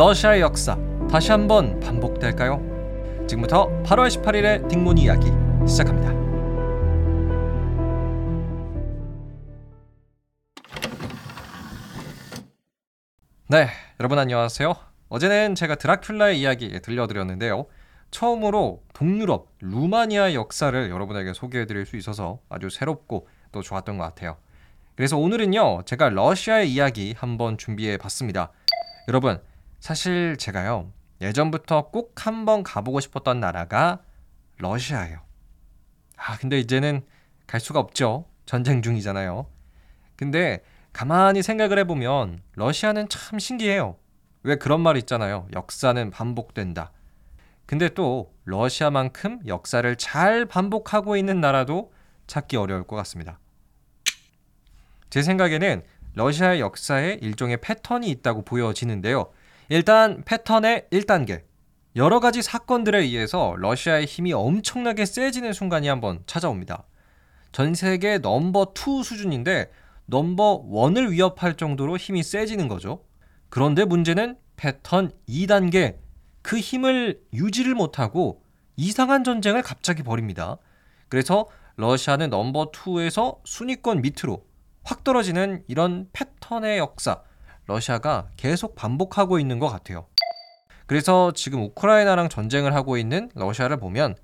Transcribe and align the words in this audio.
러시아의 0.00 0.40
역사 0.40 0.78
다시 1.10 1.30
한번 1.30 1.78
반복될까요? 1.78 3.26
지금부터 3.28 3.68
8월 3.82 4.08
18일의 4.08 4.66
딩몬 4.66 4.96
이야기 4.96 5.26
시작합니다. 5.68 6.10
네, 13.48 13.68
여러분 14.00 14.18
안녕하세요. 14.18 14.74
어제는 15.10 15.54
제가 15.54 15.74
드라큘라의 15.74 16.36
이야기 16.36 16.80
들려드렸는데요. 16.80 17.66
처음으로 18.10 18.82
동유럽 18.94 19.48
루마니아 19.60 20.32
역사를 20.32 20.88
여러분에게 20.88 21.34
소개해드릴 21.34 21.84
수 21.84 21.98
있어서 21.98 22.38
아주 22.48 22.70
새롭고 22.70 23.28
또 23.52 23.60
좋았던 23.60 23.98
것 23.98 24.04
같아요. 24.04 24.38
그래서 24.96 25.18
오늘은요, 25.18 25.82
제가 25.84 26.08
러시아의 26.08 26.72
이야기 26.72 27.14
한번 27.18 27.58
준비해 27.58 27.98
봤습니다. 27.98 28.50
여러분, 29.06 29.42
사실 29.80 30.36
제가요, 30.36 30.92
예전부터 31.20 31.90
꼭 31.90 32.26
한번 32.26 32.62
가보고 32.62 33.00
싶었던 33.00 33.40
나라가 33.40 34.02
러시아예요. 34.58 35.20
아, 36.16 36.36
근데 36.36 36.58
이제는 36.58 37.02
갈 37.46 37.60
수가 37.60 37.80
없죠. 37.80 38.26
전쟁 38.44 38.82
중이잖아요. 38.82 39.46
근데 40.16 40.62
가만히 40.92 41.42
생각을 41.42 41.78
해보면 41.78 42.42
러시아는 42.54 43.08
참 43.08 43.38
신기해요. 43.38 43.96
왜 44.42 44.56
그런 44.56 44.80
말 44.80 44.96
있잖아요. 44.98 45.48
역사는 45.54 46.10
반복된다. 46.10 46.92
근데 47.64 47.88
또 47.88 48.34
러시아만큼 48.44 49.40
역사를 49.46 49.96
잘 49.96 50.44
반복하고 50.44 51.16
있는 51.16 51.40
나라도 51.40 51.92
찾기 52.26 52.56
어려울 52.56 52.84
것 52.84 52.96
같습니다. 52.96 53.38
제 55.08 55.22
생각에는 55.22 55.82
러시아의 56.14 56.60
역사에 56.60 57.18
일종의 57.20 57.58
패턴이 57.60 58.10
있다고 58.10 58.42
보여지는데요. 58.42 59.30
일단 59.72 60.24
패턴의 60.24 60.88
1단계. 60.90 61.44
여러 61.94 62.18
가지 62.18 62.42
사건들에 62.42 63.02
의해서 63.02 63.54
러시아의 63.56 64.04
힘이 64.04 64.32
엄청나게 64.32 65.06
세지는 65.06 65.52
순간이 65.52 65.86
한번 65.86 66.24
찾아옵니다. 66.26 66.82
전 67.52 67.74
세계 67.74 68.18
넘버 68.18 68.74
2 68.74 69.04
수준인데 69.04 69.70
넘버 70.06 70.64
1을 70.64 71.10
위협할 71.10 71.56
정도로 71.56 71.98
힘이 71.98 72.24
세지는 72.24 72.66
거죠. 72.66 73.04
그런데 73.48 73.84
문제는 73.84 74.38
패턴 74.56 75.12
2단계. 75.28 75.98
그 76.42 76.58
힘을 76.58 77.20
유지를 77.32 77.76
못하고 77.76 78.42
이상한 78.74 79.22
전쟁을 79.22 79.62
갑자기 79.62 80.02
벌입니다. 80.02 80.58
그래서 81.08 81.48
러시아는 81.76 82.28
넘버 82.30 82.72
2에서 82.72 83.38
순위권 83.44 84.02
밑으로 84.02 84.44
확 84.82 85.04
떨어지는 85.04 85.62
이런 85.68 86.08
패턴의 86.12 86.78
역사, 86.78 87.22
러시아가 87.70 88.28
계속 88.36 88.74
반복하고 88.74 89.38
있는 89.38 89.60
것 89.60 89.68
같아요. 89.68 90.06
그래서 90.86 91.30
지금 91.32 91.62
우크라이나랑 91.62 92.28
전쟁을 92.28 92.74
하고 92.74 92.96
있는 92.96 93.30
러시아를 93.36 93.76
보면, 93.76 94.16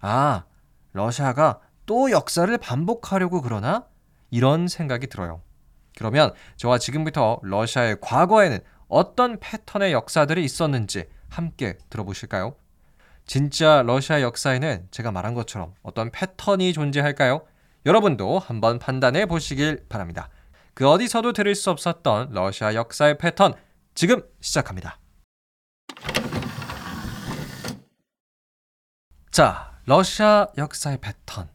아, 0.00 0.44
러시아가 0.92 1.60
또 1.86 2.10
역사를 2.10 2.58
반복하려고 2.58 3.40
그러나? 3.40 3.86
이런 4.30 4.66
생각이 4.66 5.06
들어요. 5.06 5.42
그러면 5.96 6.32
저와 6.56 6.78
지금부터 6.78 7.38
러시아의 7.42 7.98
과거에는 8.00 8.58
어떤 8.88 9.38
패턴의 9.38 9.92
역사들이 9.92 10.44
있었는지 10.44 11.04
함께 11.28 11.78
들어보실까요? 11.90 12.56
진짜 13.26 13.82
러시아 13.82 14.22
역사에는 14.22 14.88
제가 14.90 15.12
말한 15.12 15.34
것처럼 15.34 15.72
어떤 15.82 16.10
패턴이 16.10 16.72
존재할까요? 16.72 17.42
여러분도 17.86 18.38
한번 18.40 18.78
판단해 18.80 19.26
보시길 19.26 19.86
바랍니다. 19.88 20.30
그 20.78 20.88
어디서도 20.88 21.32
들을 21.32 21.56
수 21.56 21.72
없었던 21.72 22.30
러시아 22.30 22.72
역사의 22.72 23.18
패턴 23.18 23.52
지금 23.96 24.22
시작합니다. 24.40 25.00
자, 29.32 29.72
러시아 29.86 30.46
역사의 30.56 30.98
패턴. 30.98 31.48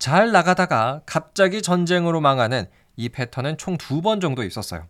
잘 0.00 0.32
나가다가 0.32 1.02
갑자기 1.06 1.62
전쟁으로 1.62 2.20
망하는 2.20 2.68
이 2.96 3.08
패턴은 3.08 3.56
총 3.56 3.78
두 3.78 4.02
번 4.02 4.20
정도 4.20 4.42
있었어요. 4.42 4.88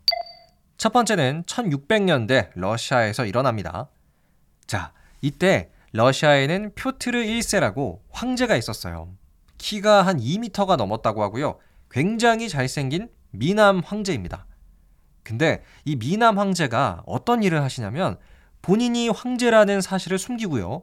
첫 0.78 0.94
번째는 0.94 1.42
1600년대 1.44 2.52
러시아에서 2.54 3.26
일어납니다. 3.26 3.90
자, 4.66 4.94
이때 5.20 5.70
러시아에는 5.92 6.74
표트르 6.76 7.18
1세라고 7.18 8.00
황제가 8.08 8.56
있었어요. 8.56 9.12
키가 9.58 10.06
한 10.06 10.18
2미터가 10.18 10.76
넘었다고 10.76 11.22
하고요. 11.22 11.58
굉장히 11.90 12.48
잘생긴 12.48 13.10
미남 13.30 13.80
황제입니다. 13.80 14.46
근데 15.22 15.62
이 15.84 15.96
미남 15.96 16.38
황제가 16.38 17.02
어떤 17.06 17.42
일을 17.42 17.62
하시냐면 17.62 18.16
본인이 18.62 19.08
황제라는 19.08 19.80
사실을 19.80 20.18
숨기고요. 20.18 20.82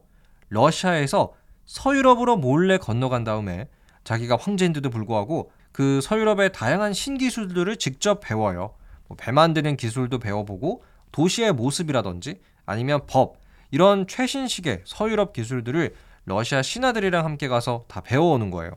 러시아에서 0.49 1.33
서유럽으로 1.65 2.37
몰래 2.37 2.77
건너간 2.77 3.23
다음에 3.23 3.67
자기가 4.03 4.37
황제인데도 4.39 4.89
불구하고 4.89 5.51
그 5.71 6.01
서유럽의 6.01 6.51
다양한 6.51 6.93
신기술들을 6.93 7.77
직접 7.77 8.19
배워요. 8.19 8.75
뭐배 9.07 9.31
만드는 9.31 9.77
기술도 9.77 10.19
배워보고 10.19 10.83
도시의 11.11 11.53
모습이라든지 11.53 12.41
아니면 12.65 13.01
법 13.07 13.37
이런 13.71 14.07
최신식의 14.07 14.83
서유럽 14.85 15.33
기술들을 15.33 15.95
러시아 16.25 16.61
신하들이랑 16.61 17.25
함께 17.25 17.47
가서 17.47 17.85
다 17.87 18.01
배워오는 18.01 18.51
거예요. 18.51 18.71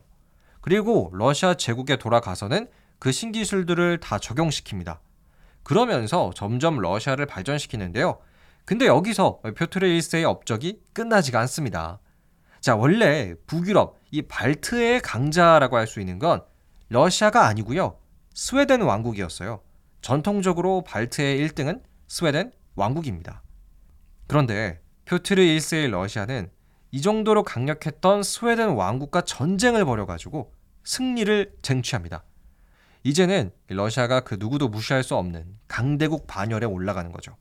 그리고 0.61 1.11
러시아 1.13 1.55
제국에 1.55 1.97
돌아가서는 1.97 2.69
그 2.99 3.13
신기술들을 3.13 3.99
다 3.99 4.19
적용시킵니다. 4.19 4.99
그러면서 5.63 6.31
점점 6.35 6.79
러시아를 6.79 7.27
발전시키는데요. 7.27 8.19
근데 8.65 8.87
여기서 8.87 9.41
표트르 9.57 9.87
1세의 9.87 10.25
업적이 10.25 10.81
끝나지가 10.93 11.41
않습니다. 11.41 12.01
자, 12.61 12.75
원래 12.75 13.35
북유럽, 13.47 13.97
이 14.11 14.23
발트의 14.23 15.01
강자라고 15.01 15.77
할 15.77 15.87
수 15.87 16.01
있는 16.01 16.19
건 16.19 16.43
러시아가 16.89 17.47
아니고요. 17.47 17.99
스웨덴 18.35 18.83
왕국이었어요. 18.83 19.61
전통적으로 20.01 20.83
발트의 20.85 21.47
1등은 21.49 21.83
스웨덴 22.09 22.53
왕국입니다. 22.77 23.43
그런데 24.27 24.81
표트르 25.05 25.41
1세의 25.43 25.91
러시아는 25.91 26.51
이 26.93 27.01
정도로 27.01 27.43
강력했던 27.43 28.23
스웨덴 28.23 28.71
왕국과 28.71 29.23
전쟁을 29.23 29.85
벌여가지고 29.85 30.53
승리를 30.85 31.53
쟁취합니다. 31.63 32.25
이제는 33.07 33.53
러시아가 33.69 34.19
그 34.19 34.37
누구도 34.37 34.67
무시할 34.67 35.05
수 35.05 35.15
없는 35.15 35.47
강대국 35.69 36.27
반열에 36.27 36.67
올라가는 36.67 37.13
거죠. 37.13 37.37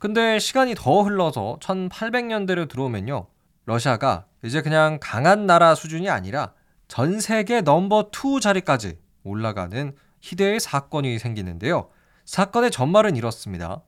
근데 0.00 0.40
시간이 0.40 0.74
더 0.74 1.02
흘러서 1.02 1.58
1800년대로 1.60 2.68
들어오면요. 2.68 3.28
러시아가 3.64 4.26
이제 4.42 4.60
그냥 4.60 4.98
강한 5.00 5.46
나라 5.46 5.76
수준이 5.76 6.10
아니라 6.10 6.52
전 6.88 7.20
세계 7.20 7.60
넘버 7.60 8.10
2 8.10 8.40
자리까지 8.40 8.98
올라가는 9.22 9.94
희대의 10.20 10.58
사건이 10.58 11.20
생기는데요. 11.20 11.90
사건의 12.24 12.72
전말은 12.72 13.14
이렇습니다. 13.14 13.82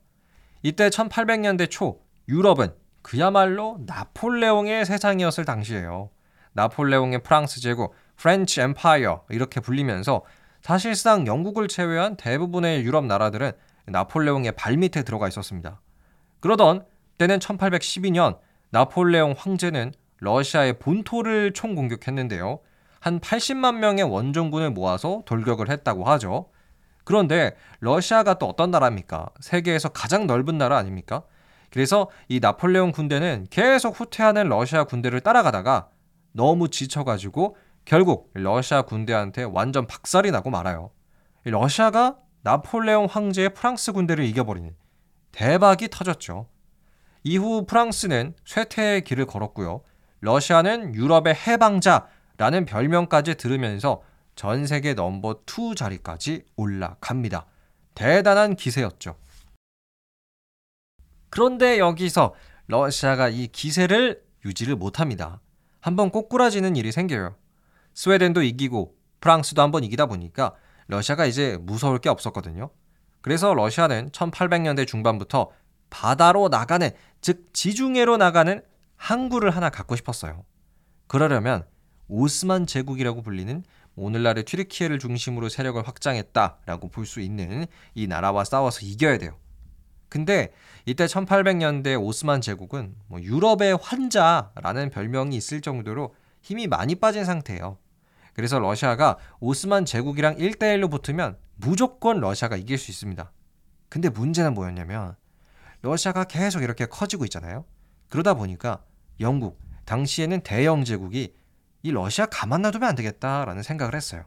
이때 0.63 0.91
1800년대 0.91 1.69
초 1.71 2.03
유럽은 2.29 2.73
그야말로 3.03 3.81
나폴레옹의 3.85 4.87
세상이었을 4.87 5.45
당시예요. 5.45 6.11
나폴레옹의 6.53 7.25
프랑스 7.25 7.61
제국, 7.61 7.95
French 8.17 8.61
Empire 8.61 9.25
이렇게 9.31 9.59
불리면서 9.59 10.23
사실상 10.61 11.27
영국을 11.27 11.69
제외한 11.69 12.17
대부분의 12.17 12.85
유럽 12.85 13.07
나라들은 13.07 13.53
나폴레옹의 13.87 14.53
발밑에 14.53 15.03
들어가 15.03 15.27
있었습니다. 15.29 15.81
그러던 16.41 16.85
때는 17.19 17.39
1812년 17.39 18.39
나폴레옹 18.71 19.35
황제는 19.37 19.93
러시아의 20.19 20.79
본토를 20.79 21.53
총공격했는데요. 21.53 22.61
한 23.01 23.21
80만 23.21 23.77
명의 23.77 24.05
원정군을 24.05 24.71
모아서 24.71 25.23
돌격을 25.25 25.71
했다고 25.71 26.05
하죠. 26.05 26.51
그런데 27.05 27.57
러시아가 27.81 28.35
또 28.35 28.47
어떤 28.47 28.71
나라입니까? 28.71 29.31
세계에서 29.41 29.89
가장 29.89 30.27
넓은 30.27 30.59
나라 30.59 30.77
아닙니까? 30.77 31.25
그래서 31.71 32.11
이 32.29 32.41
나폴레옹 32.41 32.93
군대는 32.93 33.47
계속 33.51 33.99
후퇴하는 33.99 34.49
러시아 34.49 34.85
군대를 34.85 35.21
따라가다가 35.21 35.89
너무 36.33 36.69
지쳐가지고 36.69 37.57
결국 37.85 38.31
러시아 38.35 38.83
군대한테 38.83 39.43
완전 39.45 39.87
박살이 39.87 40.31
나고 40.31 40.51
말아요. 40.51 40.91
러시아가 41.45 42.19
나폴레옹 42.43 43.07
황제의 43.07 43.55
프랑스 43.55 43.93
군대를 43.93 44.25
이겨버리는 44.25 44.75
대박이 45.33 45.89
터졌죠. 45.89 46.49
이후 47.23 47.67
프랑스는 47.67 48.35
쇠퇴의 48.45 49.05
길을 49.05 49.27
걸었고요. 49.27 49.83
러시아는 50.21 50.95
유럽의 50.95 51.35
해방자라는 51.35 52.65
별명까지 52.67 53.37
들으면서 53.37 54.03
전 54.35 54.67
세계 54.67 54.95
넘버 54.95 55.43
2 55.47 55.75
자리까지 55.75 56.45
올라갑니다. 56.57 57.47
대단한 57.95 58.57
기세였죠. 58.57 59.17
그런데 61.29 61.79
여기서 61.79 62.35
러시아가 62.67 63.29
이 63.29 63.49
기세를 63.49 64.23
유지를 64.45 64.77
못합니다. 64.77 65.41
한번 65.81 66.11
꼬꾸라지는 66.11 66.77
일이 66.77 66.93
생겨요. 66.93 67.37
스웨덴도 68.01 68.43
이기고 68.45 68.97
프랑스도 69.21 69.61
한번 69.61 69.85
이기다 69.85 70.07
보니까 70.07 70.55
러시아가 70.87 71.27
이제 71.27 71.59
무서울 71.61 71.99
게 71.99 72.09
없었거든요. 72.09 72.71
그래서 73.21 73.53
러시아는 73.53 74.09
1800년대 74.09 74.87
중반부터 74.87 75.51
바다로 75.91 76.49
나가는 76.49 76.89
즉 77.21 77.51
지중해로 77.53 78.17
나가는 78.17 78.63
항구를 78.97 79.51
하나 79.51 79.69
갖고 79.69 79.97
싶었어요. 79.97 80.47
그러려면 81.09 81.67
오스만 82.09 82.67
제국이라고 82.67 83.21
불리는 83.21 83.65
오늘날의 83.97 84.45
튀르키예를 84.45 84.99
중심으로 84.99 85.51
세력을 85.51 85.87
확장했다라고 85.87 86.89
볼 86.89 87.05
수 87.05 87.21
있는 87.21 87.67
이 87.95 88.07
나라와 88.07 88.45
싸워서 88.45 88.81
이겨야 88.81 89.19
돼요. 89.19 89.37
근데 90.09 90.55
이때 90.87 91.05
1800년대 91.05 92.03
오스만 92.03 92.41
제국은 92.41 92.95
뭐 93.09 93.21
유럽의 93.21 93.77
환자라는 93.77 94.89
별명이 94.89 95.37
있을 95.37 95.61
정도로 95.61 96.15
힘이 96.43 96.67
많이 96.67 96.95
빠진 96.95 97.27
상태예요. 97.27 97.77
그래서 98.41 98.59
러시아가 98.59 99.19
오스만 99.39 99.85
제국이랑 99.85 100.37
1대1로 100.37 100.91
붙으면 100.91 101.37
무조건 101.57 102.21
러시아가 102.21 102.57
이길 102.57 102.79
수 102.79 102.91
있습니다. 102.91 103.31
근데 103.91 104.09
문제는 104.09 104.55
뭐였냐면 104.55 105.15
러시아가 105.83 106.25
계속 106.25 106.63
이렇게 106.63 106.87
커지고 106.87 107.25
있잖아요. 107.25 107.67
그러다 108.09 108.33
보니까 108.33 108.83
영국, 109.21 109.61
당시에는 109.85 110.41
대영 110.41 110.85
제국이 110.85 111.35
이 111.83 111.91
러시아 111.91 112.25
가만 112.25 112.63
놔두면 112.63 112.89
안 112.89 112.95
되겠다라는 112.95 113.63
생각을 113.63 113.95
했어요. 113.95 114.25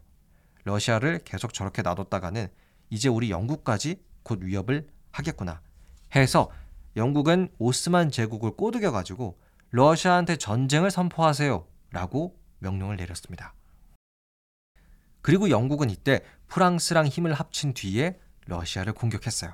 러시아를 0.63 1.21
계속 1.25 1.51
저렇게 1.51 1.81
놔뒀다가는 1.81 2.49
이제 2.91 3.09
우리 3.09 3.31
영국까지 3.31 3.99
곧 4.21 4.43
위협을 4.43 4.89
하겠구나 5.09 5.59
해서 6.15 6.51
영국은 6.95 7.49
오스만 7.57 8.11
제국을 8.11 8.51
꼬드겨 8.51 8.91
가지고 8.91 9.39
러시아한테 9.71 10.35
전쟁을 10.35 10.91
선포하세요 10.91 11.65
라고 11.89 12.37
명령을 12.59 12.97
내렸습니다. 12.97 13.55
그리고 15.23 15.49
영국은 15.49 15.89
이때 15.89 16.21
프랑스랑 16.47 17.07
힘을 17.07 17.33
합친 17.33 17.73
뒤에 17.73 18.19
러시아를 18.45 18.93
공격했어요. 18.93 19.53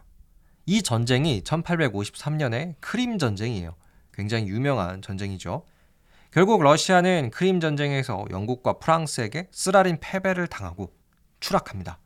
이 0.66 0.82
전쟁이 0.82 1.42
1853년의 1.42 2.76
크림 2.82 3.18
전쟁이에요. 3.18 3.76
굉장히 4.12 4.48
유명한 4.48 5.02
전쟁이죠. 5.02 5.64
결국 6.32 6.62
러시아는 6.62 7.30
크림 7.32 7.60
전쟁에서 7.60 8.26
영국과 8.32 8.80
프랑스에게 8.80 9.48
쓰라린 9.52 10.00
패배를 10.00 10.48
당하고 10.48 10.92
추락합니다. 11.40 12.00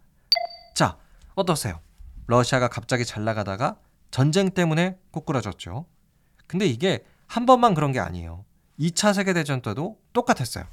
자, 0.76 0.98
어떠세요? 1.34 1.80
러시아가 2.28 2.68
갑자기 2.68 3.06
잘 3.06 3.24
나가다가 3.24 3.78
전쟁 4.12 4.52
때문에 4.52 5.00
꼬꾸라졌죠. 5.12 5.86
근데 6.48 6.66
이게 6.66 7.04
한 7.28 7.46
번만 7.46 7.74
그런 7.74 7.94
게 7.94 8.00
아니에요. 8.00 8.46
2차 8.80 9.14
세계대전 9.14 9.62
때도 9.62 10.00
똑같았어요. 10.12 10.66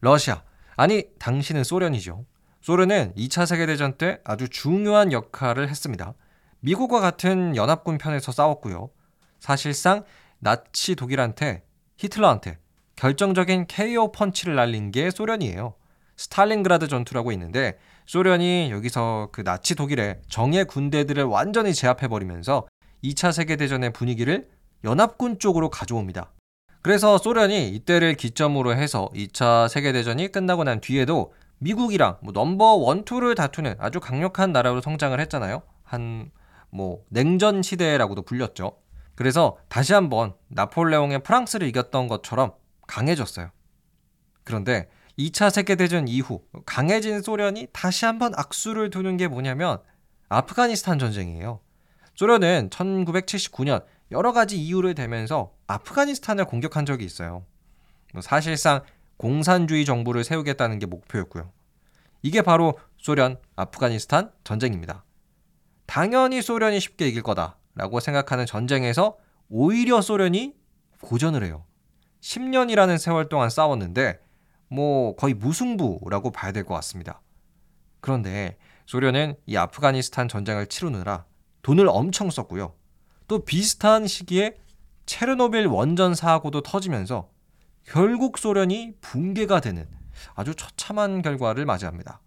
러시아, 0.00 0.42
아니, 0.76 1.04
당신은 1.18 1.64
소련이죠. 1.64 2.24
소련은 2.60 3.12
2차 3.16 3.46
세계대전 3.46 3.98
때 3.98 4.20
아주 4.24 4.48
중요한 4.48 5.12
역할을 5.12 5.68
했습니다. 5.68 6.14
미국과 6.60 7.00
같은 7.00 7.56
연합군 7.56 7.98
편에서 7.98 8.32
싸웠고요. 8.32 8.90
사실상 9.38 10.04
나치 10.38 10.94
독일한테 10.94 11.62
히틀러한테 11.98 12.58
결정적인 12.96 13.66
KO 13.66 14.12
펀치를 14.12 14.54
날린 14.54 14.90
게 14.90 15.10
소련이에요. 15.10 15.74
스탈린그라드 16.16 16.88
전투라고 16.88 17.32
있는데 17.32 17.78
소련이 18.06 18.70
여기서 18.70 19.30
그 19.32 19.42
나치 19.42 19.74
독일의 19.74 20.20
정예 20.28 20.64
군대들을 20.64 21.22
완전히 21.24 21.74
제압해버리면서 21.74 22.66
2차 23.02 23.32
세계대전의 23.32 23.92
분위기를 23.92 24.48
연합군 24.84 25.38
쪽으로 25.38 25.70
가져옵니다. 25.70 26.32
그래서 26.84 27.18
소련이 27.18 27.70
이때를 27.70 28.14
기점으로 28.14 28.76
해서 28.76 29.08
2차 29.12 29.68
세계대전이 29.68 30.30
끝나고 30.30 30.62
난 30.62 30.80
뒤에도 30.80 31.34
미국이랑 31.58 32.18
뭐 32.22 32.32
넘버 32.32 32.74
원 32.74 33.04
투를 33.04 33.34
다투는 33.34 33.74
아주 33.80 33.98
강력한 33.98 34.52
나라로 34.52 34.80
성장을 34.80 35.18
했잖아요. 35.18 35.62
한 35.82 36.30
뭐 36.74 37.04
냉전 37.08 37.62
시대라고도 37.62 38.22
불렸죠. 38.22 38.76
그래서 39.14 39.56
다시 39.68 39.94
한번 39.94 40.34
나폴레옹의 40.48 41.22
프랑스를 41.22 41.68
이겼던 41.68 42.08
것처럼 42.08 42.52
강해졌어요. 42.88 43.50
그런데 44.42 44.88
2차 45.16 45.50
세계대전 45.50 46.08
이후 46.08 46.42
강해진 46.66 47.22
소련이 47.22 47.68
다시 47.72 48.04
한번 48.04 48.32
악수를 48.34 48.90
두는 48.90 49.16
게 49.16 49.28
뭐냐면 49.28 49.78
아프가니스탄 50.28 50.98
전쟁이에요. 50.98 51.60
소련은 52.16 52.70
1979년 52.70 53.84
여러 54.14 54.32
가지 54.32 54.56
이유를 54.56 54.94
대면서 54.94 55.52
아프가니스탄을 55.66 56.44
공격한 56.44 56.86
적이 56.86 57.04
있어요. 57.04 57.44
뭐 58.12 58.22
사실상 58.22 58.82
공산주의 59.16 59.84
정부를 59.84 60.22
세우겠다는 60.22 60.78
게 60.78 60.86
목표였고요. 60.86 61.50
이게 62.22 62.40
바로 62.40 62.78
소련 62.96 63.38
아프가니스탄 63.56 64.30
전쟁입니다. 64.44 65.04
당연히 65.86 66.42
소련이 66.42 66.78
쉽게 66.78 67.08
이길 67.08 67.22
거다라고 67.22 67.98
생각하는 68.00 68.46
전쟁에서 68.46 69.16
오히려 69.48 70.00
소련이 70.00 70.54
고전을 71.00 71.44
해요. 71.44 71.64
10년이라는 72.20 72.96
세월 72.98 73.28
동안 73.28 73.50
싸웠는데 73.50 74.20
뭐 74.68 75.16
거의 75.16 75.34
무승부라고 75.34 76.30
봐야 76.30 76.52
될 76.52 76.64
것 76.64 76.74
같습니다. 76.74 77.20
그런데 78.00 78.56
소련은 78.86 79.34
이 79.46 79.56
아프가니스탄 79.56 80.28
전쟁을 80.28 80.68
치르느라 80.68 81.24
돈을 81.62 81.88
엄청 81.88 82.30
썼고요. 82.30 82.74
또 83.26 83.44
비슷한 83.44 84.06
시기에 84.06 84.56
체르노빌 85.06 85.66
원전 85.66 86.14
사고도 86.14 86.62
터지면서 86.62 87.28
결국 87.84 88.38
소련이 88.38 88.94
붕괴가 89.00 89.60
되는 89.60 89.86
아주 90.34 90.54
처참한 90.54 91.22
결과를 91.22 91.66
맞이합니다. 91.66 92.20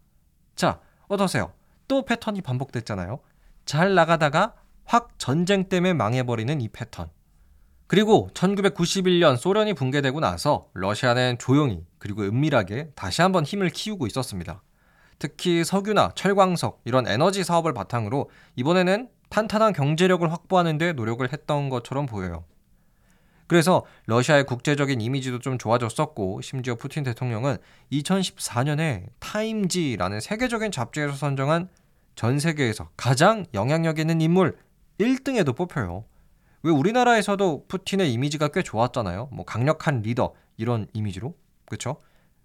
자, 0.56 0.80
어떠세요? 1.08 1.54
또 1.88 2.06
패턴이 2.06 2.42
반복됐잖아요. 2.42 3.20
잘 3.66 3.96
나가다가 3.96 4.56
확 4.86 5.18
전쟁 5.18 5.68
때문에 5.70 5.94
망해버리는 5.94 6.62
이 6.62 6.70
패턴. 6.70 7.10
그리고 7.88 8.30
1991년 8.34 9.38
소련이 9.38 9.74
붕괴되고 9.74 10.20
나서 10.20 10.70
러시아는 10.74 11.38
조용히 11.40 11.86
그리고 12.00 12.24
은밀하게 12.24 12.92
다시 12.96 13.22
한번 13.22 13.46
힘을 13.46 13.70
키우고 13.70 14.08
있었습니다. 14.08 14.62
특히 15.20 15.64
석유나 15.64 16.12
철광석 16.16 16.82
이런 16.86 17.08
에너지 17.08 17.44
사업을 17.44 17.74
바탕으로 17.74 18.30
이번에는 18.56 19.10
탄탄한 19.29 19.74
경제력을 19.74 20.29
확보하는 20.31 20.77
데 20.77 20.94
노력을 20.94 21.27
했던 21.31 21.69
것처럼 21.69 22.06
보여요. 22.06 22.45
그래서 23.47 23.85
러시아의 24.07 24.45
국제적인 24.45 25.00
이미지도 25.00 25.39
좀 25.39 25.57
좋아졌었고 25.57 26.41
심지어 26.41 26.75
푸틴 26.75 27.03
대통령은 27.03 27.57
2014년에 27.91 29.06
타임지라는 29.19 30.19
세계적인 30.19 30.71
잡지에서 30.71 31.13
선정한 31.13 31.69
전 32.15 32.39
세계에서 32.39 32.89
가장 32.97 33.45
영향력 33.53 34.00
있는 34.00 34.19
인물 34.19 34.57
1등에도 35.00 35.55
뽑혀요. 35.55 36.03
왜 36.63 36.72
우리나라에서도 36.72 37.67
푸틴의 37.67 38.12
이미지가 38.12 38.50
꽤 38.50 38.63
좋았잖아요. 38.63 39.29
뭐 39.31 39.46
강력한 39.46 40.01
리더 40.01 40.34
이런 40.57 40.88
이미지로. 40.93 41.36
그렇죠? 41.65 41.98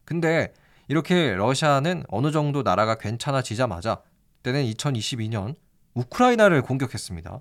근데 0.04 0.52
이렇게 0.88 1.34
러시아는 1.34 2.04
어느 2.08 2.30
정도 2.30 2.62
나라가 2.62 2.96
괜찮아지자마자 2.96 4.02
때는 4.42 4.64
2022년 4.64 5.56
우크라이나를 5.94 6.62
공격했습니다. 6.62 7.40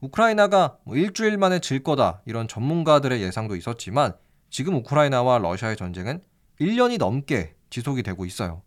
우크라이나가 0.00 0.78
뭐 0.84 0.96
일주일 0.96 1.38
만에 1.38 1.58
질 1.58 1.82
거다 1.82 2.22
이런 2.26 2.46
전문가들의 2.46 3.20
예상도 3.20 3.56
있었지만 3.56 4.14
지금 4.50 4.74
우크라이나와 4.76 5.38
러시아의 5.38 5.76
전쟁은 5.76 6.22
1년이 6.60 6.98
넘게 6.98 7.56
지속이 7.70 8.02
되고 8.02 8.24
있어요. 8.24 8.62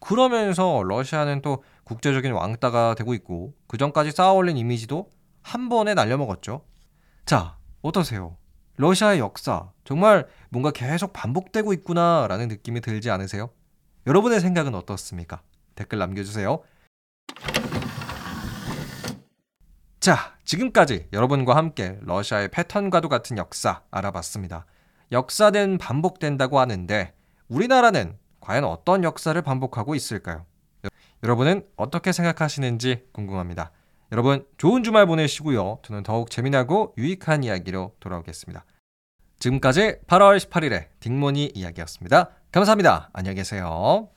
그러면서 0.00 0.82
러시아는 0.84 1.42
또 1.42 1.62
국제적인 1.84 2.32
왕따가 2.32 2.94
되고 2.94 3.14
있고 3.14 3.54
그 3.66 3.76
전까지 3.76 4.12
쌓아올린 4.12 4.56
이미지도 4.56 5.10
한 5.42 5.68
번에 5.68 5.94
날려먹었죠. 5.94 6.64
자, 7.26 7.58
어떠세요? 7.82 8.36
러시아의 8.76 9.18
역사 9.18 9.70
정말 9.84 10.28
뭔가 10.50 10.70
계속 10.70 11.12
반복되고 11.12 11.72
있구나라는 11.72 12.48
느낌이 12.48 12.80
들지 12.80 13.10
않으세요? 13.10 13.50
여러분의 14.06 14.40
생각은 14.40 14.74
어떻습니까? 14.74 15.42
댓글 15.74 15.98
남겨주세요. 15.98 16.62
자, 20.08 20.32
지금까지 20.46 21.08
여러분과 21.12 21.54
함께 21.54 21.98
러시아의 22.00 22.48
패턴과도 22.48 23.10
같은 23.10 23.36
역사 23.36 23.82
알아봤습니다. 23.90 24.64
역사는 25.12 25.76
반복된다고 25.76 26.60
하는데 26.60 27.12
우리나라는 27.48 28.16
과연 28.40 28.64
어떤 28.64 29.04
역사를 29.04 29.42
반복하고 29.42 29.94
있을까요? 29.94 30.46
여러분은 31.22 31.66
어떻게 31.76 32.12
생각하시는지 32.12 33.04
궁금합니다. 33.12 33.70
여러분 34.10 34.46
좋은 34.56 34.82
주말 34.82 35.04
보내시고요. 35.04 35.80
저는 35.82 36.04
더욱 36.04 36.30
재미나고 36.30 36.94
유익한 36.96 37.44
이야기로 37.44 37.92
돌아오겠습니다. 38.00 38.64
지금까지 39.40 39.98
8월 40.06 40.38
18일의 40.38 40.86
딩모니 41.00 41.52
이야기였습니다. 41.54 42.30
감사합니다. 42.50 43.10
안녕히 43.12 43.34
계세요. 43.34 44.08